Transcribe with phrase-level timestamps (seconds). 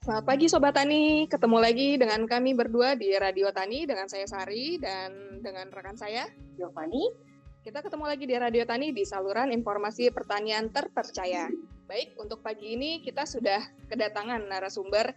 [0.00, 4.80] Selamat pagi Sobat Tani, ketemu lagi dengan kami berdua di Radio Tani dengan saya Sari
[4.80, 6.24] dan dengan rekan saya
[6.56, 7.04] Giovanni.
[7.60, 11.52] Kita ketemu lagi di Radio Tani di saluran informasi pertanian terpercaya.
[11.84, 13.60] Baik, untuk pagi ini kita sudah
[13.92, 15.12] kedatangan narasumber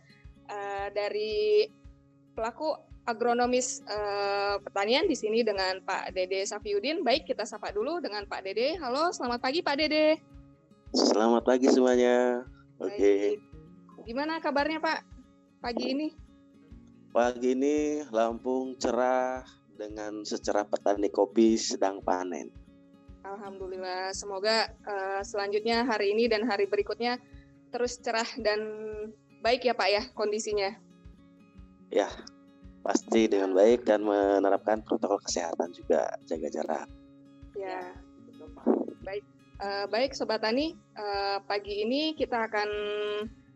[0.52, 1.64] uh, dari
[2.36, 2.76] pelaku
[3.08, 7.08] agronomis uh, pertanian di sini dengan Pak Dede Safiuddin.
[7.08, 8.76] Baik, kita sapa dulu dengan Pak Dede.
[8.84, 10.20] Halo, selamat pagi Pak Dede.
[10.92, 12.44] Selamat pagi semuanya.
[12.84, 13.00] Oke.
[13.00, 13.53] Okay.
[14.04, 15.00] Gimana kabarnya Pak
[15.64, 16.08] pagi ini?
[17.16, 19.48] Pagi ini Lampung cerah
[19.80, 22.52] dengan secerah petani kopi sedang panen.
[23.24, 27.16] Alhamdulillah, semoga uh, selanjutnya hari ini dan hari berikutnya
[27.72, 28.60] terus cerah dan
[29.40, 30.76] baik ya Pak ya kondisinya.
[31.88, 32.12] Ya,
[32.84, 36.88] pasti dengan baik dan menerapkan protokol kesehatan juga jaga jarak.
[37.56, 37.96] Ya,
[39.08, 39.24] baik.
[39.64, 42.68] Uh, baik Sobat Tani, uh, pagi ini kita akan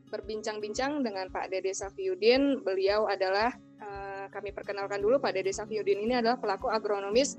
[0.08, 2.64] berbincang-bincang dengan Pak Dede Safiuddin.
[2.64, 3.52] Beliau adalah
[3.84, 7.36] uh, kami perkenalkan dulu Pak Dede Safiuddin ini adalah pelaku agronomis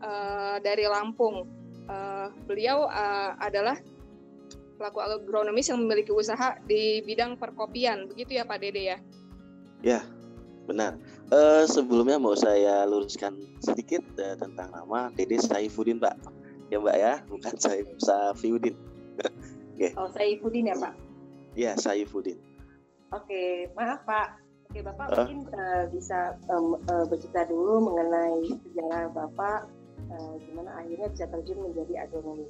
[0.00, 1.44] uh, dari Lampung.
[1.86, 3.78] Uh, beliau uh, adalah
[4.76, 8.98] pelaku agronomis yang memiliki usaha di bidang perkopian, begitu ya Pak Dede ya?
[9.80, 10.00] Ya,
[10.68, 11.00] benar.
[11.32, 16.16] Uh, sebelumnya mau saya luruskan sedikit uh, tentang nama Dede Saifuddin Pak.
[16.66, 18.74] Ya Mbak ya, bukan Saif Safiuddin.
[19.78, 19.94] okay.
[19.94, 21.05] Oh Saifuddin ya Pak?
[21.56, 22.36] Ya, Saifuddin.
[23.16, 24.44] Oke, maaf Pak.
[24.68, 25.24] Oke, Bapak uh?
[25.24, 29.72] mungkin uh, bisa um, uh, bercerita dulu mengenai sejarah Bapak
[30.12, 32.44] uh, gimana akhirnya bisa terjun menjadi agronomi.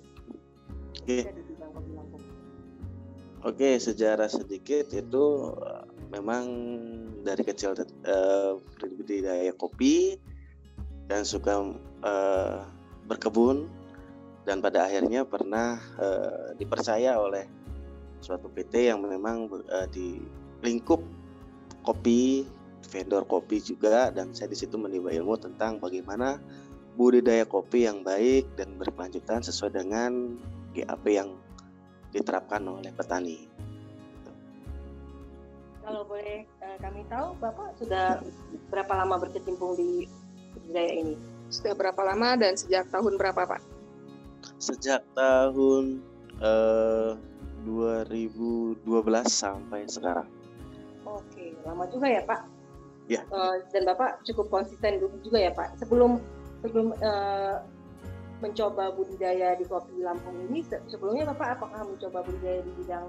[1.07, 1.23] Oke.
[3.47, 6.45] Oke, sejarah sedikit itu uh, memang
[7.23, 10.19] dari kecil uh, budidaya kopi
[11.07, 12.67] dan suka uh,
[13.07, 13.71] berkebun
[14.43, 17.47] dan pada akhirnya pernah uh, dipercaya oleh
[18.27, 20.19] suatu PT yang memang uh, di
[20.67, 20.99] lingkup
[21.87, 22.43] kopi
[22.91, 26.43] vendor kopi juga dan saya di situ menimba ilmu tentang bagaimana
[26.99, 30.35] budidaya kopi yang baik dan berkelanjutan sesuai dengan
[30.75, 31.39] GAP yang
[32.11, 33.47] diterapkan oleh petani.
[35.87, 38.19] Kalau boleh uh, kami tahu, Bapak sudah
[38.75, 40.11] berapa lama berkecimpung di
[40.57, 41.15] budidaya ini?
[41.47, 43.63] Sudah berapa lama dan sejak tahun berapa, Pak?
[44.59, 46.03] Sejak tahun
[46.43, 47.15] uh,
[47.67, 48.87] 2012
[49.27, 50.31] sampai sekarang.
[51.03, 52.41] Oke, lama juga ya Pak.
[53.07, 53.23] Ya.
[53.31, 55.79] Uh, dan Bapak cukup konsisten juga ya Pak.
[55.83, 56.19] Sebelum
[56.63, 57.63] sebelum uh,
[58.43, 63.07] mencoba budidaya di kopi Lampung ini, sebelumnya Bapak apakah mencoba budidaya di bidang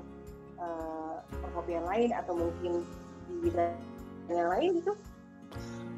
[0.62, 2.85] uh, perkopian lain atau mungkin
[3.28, 3.73] di bidang
[4.29, 4.94] yang lain gitu?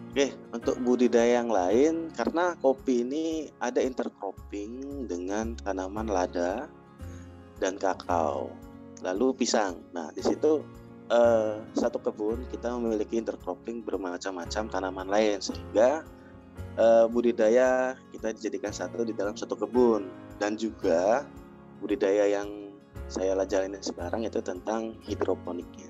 [0.09, 6.65] Oke, untuk budidaya yang lain, karena kopi ini ada intercropping dengan tanaman lada,
[7.59, 8.49] dan kakao.
[9.03, 9.79] Lalu pisang.
[9.95, 10.63] Nah, di situ
[11.11, 16.03] uh, satu kebun kita memiliki intercropping bermacam-macam tanaman lain sehingga
[16.79, 20.07] uh, budidaya kita dijadikan satu di dalam satu kebun
[20.39, 21.27] dan juga
[21.83, 22.71] budidaya yang
[23.09, 25.89] saya jalani sekarang itu tentang hidroponiknya.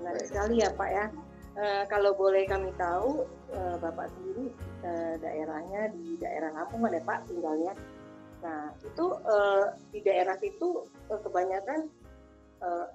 [0.00, 1.06] Menarik sekali ya Pak ya.
[1.52, 7.28] Uh, kalau boleh kami tahu, uh, Bapak sendiri uh, daerahnya di daerah Lampung ada Pak
[7.28, 7.76] tinggalnya
[8.42, 9.64] Nah, itu uh,
[9.94, 11.86] di daerah itu uh, kebanyakan
[12.58, 12.86] uh,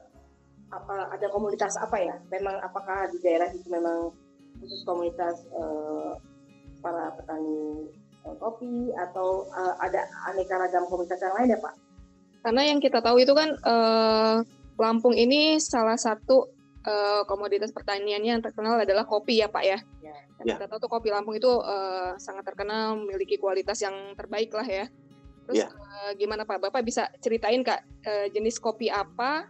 [0.76, 2.16] apa ada komunitas apa ya?
[2.28, 4.12] Memang apakah di daerah itu memang
[4.60, 6.20] khusus komunitas uh,
[6.84, 7.88] para petani
[8.44, 11.74] kopi atau uh, ada aneka ragam komunitas yang lain ya, Pak?
[12.44, 14.44] Karena yang kita tahu itu kan uh,
[14.78, 16.54] Lampung ini salah satu
[16.86, 19.80] uh, komoditas pertaniannya yang terkenal adalah kopi ya Pak ya.
[20.04, 20.16] ya.
[20.44, 20.54] ya.
[20.54, 24.86] kita tahu tuh kopi Lampung itu uh, sangat terkenal memiliki kualitas yang terbaik lah ya.
[25.48, 25.72] Terus yeah.
[25.72, 26.60] uh, gimana Pak?
[26.60, 29.48] Bapak bisa ceritain Kak uh, jenis kopi apa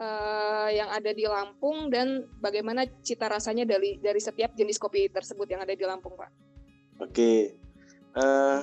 [0.00, 5.44] uh, yang ada di Lampung dan bagaimana cita rasanya dari dari setiap jenis kopi tersebut
[5.44, 6.30] yang ada di Lampung Pak?
[7.02, 7.38] Oke, okay.
[8.16, 8.62] uh,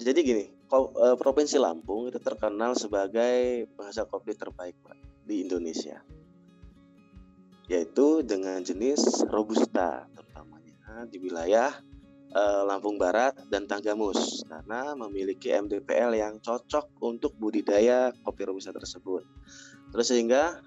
[0.00, 4.96] jadi gini, uh, provinsi Lampung itu terkenal sebagai bahasa kopi terbaik Pak
[5.28, 6.00] di Indonesia,
[7.68, 11.70] yaitu dengan jenis robusta terutamanya di wilayah
[12.34, 19.24] uh, Lampung Barat dan Tanggamus karena memiliki MDPL yang cocok untuk budidaya kopi robusta tersebut.
[19.92, 20.60] Terus sehingga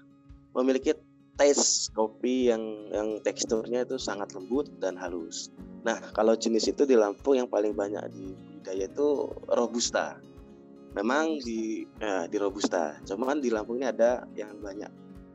[0.54, 0.94] memiliki
[1.36, 5.52] taste kopi yang yang teksturnya itu sangat lembut dan halus.
[5.84, 10.18] Nah, kalau jenis itu di Lampung yang paling banyak di budidaya itu robusta.
[10.96, 12.96] Memang di ya, di robusta.
[13.04, 14.90] Cuman di Lampung ini ada yang banyak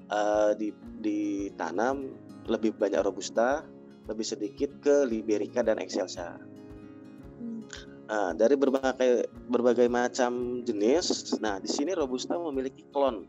[0.10, 2.10] uh, di ditanam
[2.50, 3.62] lebih banyak robusta
[4.11, 6.35] lebih sedikit ke Liberica dan Excelsa.
[7.39, 7.63] Hmm.
[8.11, 13.23] Nah, dari berbagai berbagai macam jenis, nah di sini Robusta memiliki klon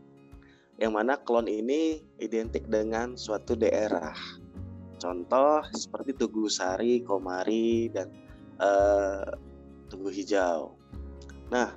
[0.81, 4.13] yang mana klon ini identik dengan suatu daerah.
[4.99, 8.11] Contoh seperti Tugu Sari, Komari, dan
[8.59, 9.27] uh,
[9.91, 10.75] Tugu Hijau.
[11.51, 11.75] Nah,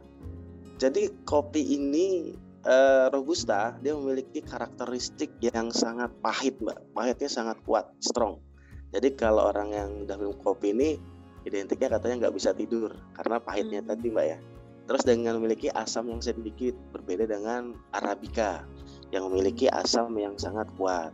[0.78, 2.32] jadi kopi ini
[2.64, 6.78] uh, robusta dia memiliki karakteristik yang sangat pahit, mbak.
[6.94, 8.45] Pahitnya sangat kuat, strong.
[8.94, 10.98] Jadi kalau orang yang udah minum kopi ini
[11.46, 13.90] identiknya katanya nggak bisa tidur karena pahitnya hmm.
[13.90, 14.38] tadi mbak ya.
[14.86, 18.62] Terus dengan memiliki asam yang sedikit berbeda dengan arabica
[19.10, 21.10] yang memiliki asam yang sangat kuat.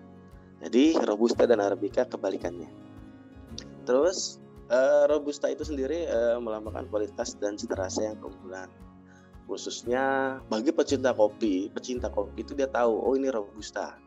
[0.61, 2.69] Jadi robusta dan arabica kebalikannya.
[3.89, 8.69] Terus uh, robusta itu sendiri uh, melambangkan kualitas dan cita rasa yang keunggulan.
[9.49, 13.99] Khususnya bagi pecinta kopi, pecinta kopi itu dia tahu oh ini robusta.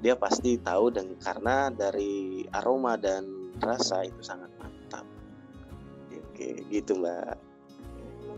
[0.00, 5.06] Dia pasti tahu dan karena dari aroma dan rasa itu sangat mantap.
[6.10, 7.54] Oke, gitu Mbak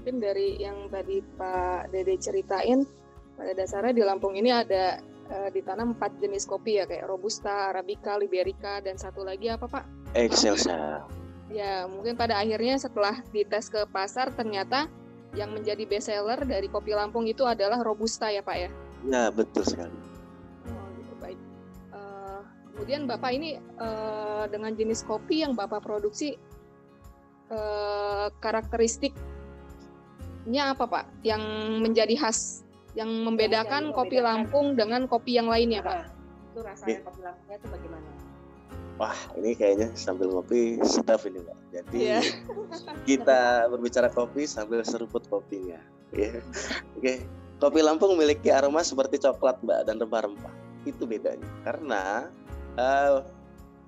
[0.06, 2.86] mungkin dari yang tadi Pak Dede ceritain
[3.34, 5.02] pada dasarnya di Lampung ini ada
[5.34, 10.14] uh, ditanam empat jenis kopi ya kayak robusta, arabica, liberica dan satu lagi apa Pak?
[10.14, 11.02] Excelsa.
[11.50, 14.86] Ya mungkin pada akhirnya setelah dites ke pasar ternyata
[15.34, 18.70] yang menjadi best seller dari kopi Lampung itu adalah robusta ya Pak ya?
[19.10, 20.05] Ya betul sekali.
[22.86, 26.38] Kemudian Bapak ini uh, dengan jenis kopi yang Bapak produksi
[27.50, 29.10] uh, karakteristik
[30.46, 31.42] nya apa Pak yang
[31.82, 32.62] menjadi khas
[32.94, 36.14] yang membedakan kopi Lampung dengan kopi yang lainnya Pak?
[36.54, 38.08] Itu rasanya kopi Lampungnya itu bagaimana?
[39.02, 41.58] Wah, ini kayaknya sambil ngopi sedap ini, Mbak.
[41.74, 42.22] Jadi yeah.
[43.02, 45.82] kita berbicara kopi sambil seruput kopinya.
[46.14, 46.38] Ya.
[46.94, 47.16] Oke, okay.
[47.58, 50.54] kopi Lampung memiliki aroma seperti coklat, Mbak, dan rempah-rempah.
[50.88, 51.44] Itu bedanya.
[51.60, 52.32] Karena
[52.76, 53.24] uh,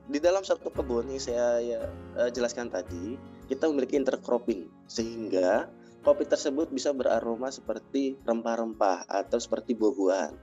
[0.08, 1.80] di dalam satu kebun yang saya ya,
[2.16, 5.68] uh, jelaskan tadi, kita memiliki intercropping sehingga
[6.02, 10.34] kopi tersebut bisa beraroma seperti rempah-rempah atau seperti buah-buahan.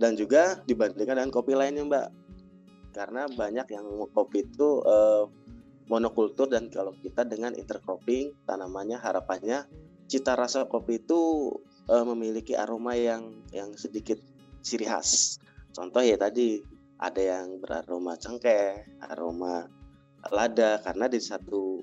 [0.00, 2.08] Dan juga dibandingkan dengan kopi lainnya, Mbak.
[2.96, 5.24] Karena banyak yang kopi itu eh,
[5.88, 9.64] monokultur dan kalau kita dengan intercropping tanamannya harapannya
[10.08, 11.52] cita rasa kopi itu
[11.88, 14.20] eh, memiliki aroma yang yang sedikit
[14.64, 15.40] ciri khas.
[15.72, 16.60] Contoh ya tadi
[17.02, 19.66] ada yang beraroma cengkeh, aroma
[20.30, 21.82] lada karena di satu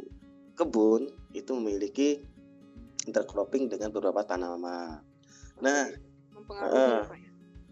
[0.55, 2.23] kebun itu memiliki
[3.03, 5.03] intercropping dengan beberapa tanaman.
[5.59, 5.91] Nah,
[6.47, 7.03] uh,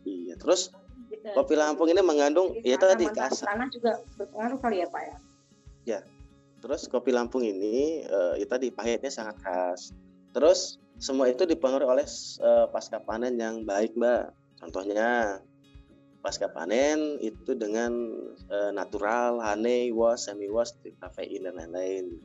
[0.04, 0.36] iya.
[0.36, 0.76] Terus
[1.32, 3.48] kopi Lampung ini mengandung ya tadi kasar.
[3.48, 5.18] Tanah juga berpengaruh kali ya Pak ya.
[5.88, 6.00] Ya.
[6.60, 9.96] Terus kopi Lampung ini uh, ya tadi pahitnya sangat khas.
[10.36, 12.08] Terus semua itu dipengaruhi oleh
[12.44, 14.36] uh, pasca panen yang baik, Mbak.
[14.60, 15.40] Contohnya
[16.28, 17.96] pasca panen itu dengan
[18.52, 22.20] uh, natural, honey wash, semi wash, kafein dan lain-lain.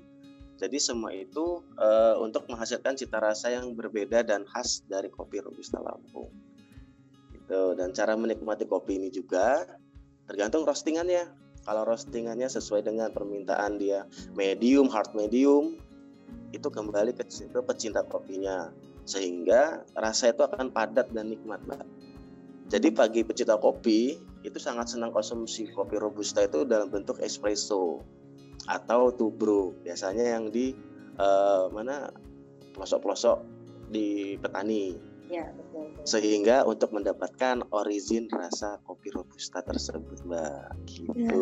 [0.59, 5.79] Jadi semua itu uh, untuk menghasilkan cita rasa yang berbeda dan khas dari kopi robusta
[5.79, 6.35] Lampung.
[7.31, 7.79] Gitu.
[7.79, 9.71] Dan cara menikmati kopi ini juga
[10.27, 11.31] tergantung roastingannya.
[11.63, 14.03] Kalau roastingannya sesuai dengan permintaan dia
[14.35, 15.79] medium, hard medium,
[16.51, 18.67] itu kembali ke, ke pecinta kopinya.
[19.07, 22.12] Sehingga rasa itu akan padat dan nikmat, Mbak.
[22.73, 28.01] Jadi bagi pecinta kopi itu sangat senang konsumsi kopi robusta itu dalam bentuk espresso
[28.65, 30.73] atau tubro biasanya yang di
[31.21, 32.09] uh, mana
[32.73, 33.45] pelosok-pelosok
[33.93, 34.97] di petani
[35.29, 36.07] ya, betul, betul.
[36.09, 41.33] sehingga untuk mendapatkan origin rasa kopi robusta tersebut mbak gitu ya.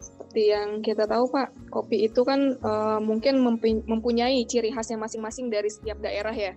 [0.00, 3.42] seperti yang kita tahu pak kopi itu kan uh, mungkin
[3.84, 6.56] mempunyai ciri khasnya masing-masing dari setiap daerah ya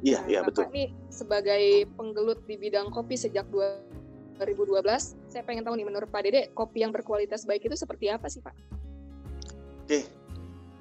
[0.00, 4.80] iya nah, iya betul ini sebagai penggelut di bidang kopi sejak 2012
[5.28, 8.40] saya pengen tahu nih menurut Pak Dede kopi yang berkualitas baik itu seperti apa sih
[8.40, 8.56] Pak?
[9.84, 10.06] Oke,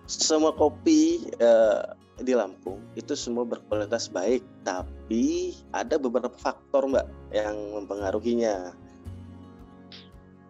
[0.05, 7.55] semua kopi uh, di Lampung itu semua berkualitas baik, tapi ada beberapa faktor mbak yang
[7.75, 8.75] mempengaruhinya.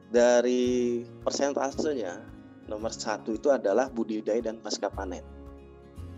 [0.10, 2.18] Dari persentasenya,
[2.66, 5.22] nomor satu itu adalah budidaya dan pasca panen.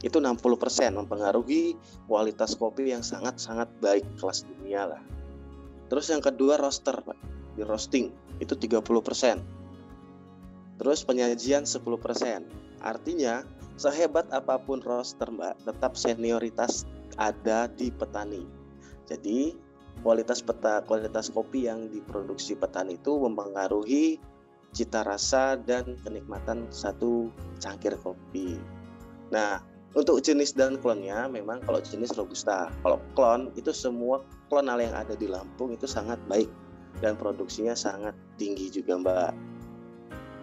[0.01, 1.77] Itu 60% mempengaruhi
[2.10, 5.01] kualitas kopi yang sangat-sangat baik kelas dunia lah.
[5.89, 7.17] Terus yang kedua roaster, Pak.
[7.53, 8.10] Di roasting
[8.41, 8.81] itu 30%.
[10.81, 11.77] Terus penyajian 10%.
[12.81, 13.46] Artinya
[13.77, 16.89] sehebat apa pun roster Mbak, tetap senioritas
[17.22, 18.41] ada di petani.
[19.05, 19.53] Jadi
[20.01, 24.17] kualitas peta kualitas kopi yang diproduksi petani itu mempengaruhi
[24.72, 27.29] cita rasa dan kenikmatan satu
[27.60, 28.58] cangkir kopi.
[29.29, 29.60] Nah,
[29.91, 32.71] untuk jenis dan klonnya memang kalau jenis robusta.
[32.83, 36.48] Kalau klon itu semua klonal yang ada di Lampung itu sangat baik
[37.03, 39.51] dan produksinya sangat tinggi juga, Mbak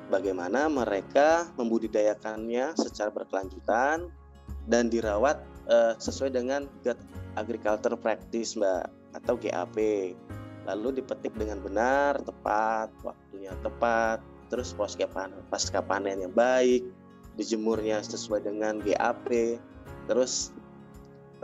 [0.08, 4.08] bagaimana mereka membudidayakannya secara berkelanjutan
[4.68, 6.96] dan dirawat uh, sesuai dengan gut
[7.36, 8.84] Agriculture Practice Mbak
[9.22, 9.76] atau GAP.
[10.68, 14.20] Lalu dipetik dengan benar, tepat, waktunya tepat,
[14.52, 16.84] terus pasca panen, pasca panen yang baik,
[17.38, 19.56] dijemurnya sesuai dengan GAP,
[20.10, 20.50] terus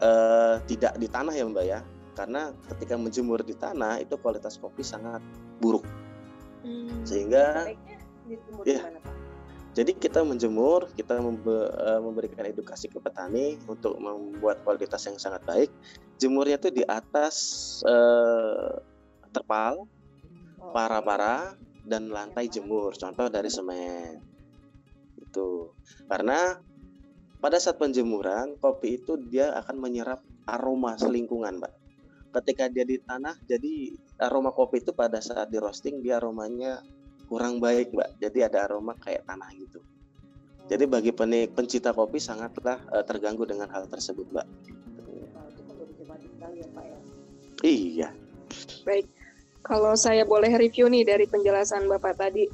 [0.02, 1.80] eh, tidak di tanah ya Mbak ya,
[2.18, 5.22] karena ketika menjemur di tanah itu kualitas kopi sangat
[5.62, 5.86] buruk,
[6.66, 7.06] hmm.
[7.06, 7.70] sehingga
[8.66, 8.90] ya,
[9.74, 15.70] jadi kita menjemur, kita eh, memberikan edukasi ke petani untuk membuat kualitas yang sangat baik.
[16.22, 17.34] Jemurnya itu di atas
[17.82, 18.78] eh,
[19.34, 19.90] terpal,
[20.70, 22.94] para-para dan lantai jemur.
[22.94, 24.22] Contoh dari semen.
[25.18, 25.74] Itu.
[26.06, 26.58] Karena
[27.38, 31.72] pada saat penjemuran kopi itu dia akan menyerap aroma selingkungan, Mbak.
[32.34, 36.80] Ketika dia di tanah, jadi aroma kopi itu pada saat di roasting dia aromanya
[37.28, 38.18] kurang baik, Mbak.
[38.18, 39.80] Jadi ada aroma kayak tanah gitu.
[40.64, 44.48] Jadi bagi penik pencinta kopi sangatlah uh, terganggu dengan hal tersebut, Mbak.
[47.64, 48.12] Iya.
[48.84, 49.06] Baik.
[49.64, 52.44] Kalau saya boleh review nih dari penjelasan Bapak tadi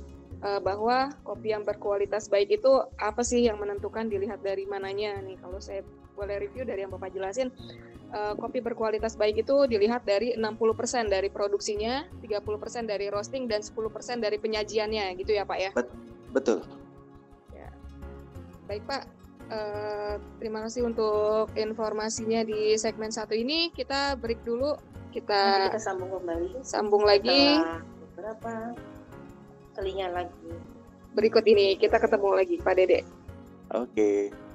[0.43, 2.71] uh, bahwa kopi yang berkualitas baik itu
[3.01, 5.37] apa sih yang menentukan dilihat dari mananya nih.
[5.41, 5.85] Kalau saya
[6.17, 7.49] boleh review dari yang Bapak jelasin,
[8.13, 14.21] uh, kopi berkualitas baik itu dilihat dari 60% dari produksinya, 30% dari roasting dan 10%
[14.21, 15.71] dari penyajiannya gitu ya, Pak ya.
[16.31, 16.81] Betul.
[18.71, 19.03] Baik Pak,
[19.51, 23.75] uh, terima kasih untuk informasinya di segmen satu ini.
[23.75, 24.79] Kita break dulu.
[25.11, 26.63] Kita, kita sambung kembali.
[26.63, 27.59] Sambung lagi.
[28.15, 28.79] Berapa
[29.81, 30.53] telinga lagi.
[31.17, 33.01] Berikut ini kita ketemu lagi Pak Dede.
[33.73, 33.89] Oke.
[33.97, 34.50] Okay.